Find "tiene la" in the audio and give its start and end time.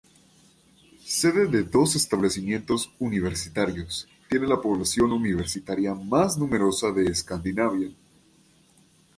4.27-4.59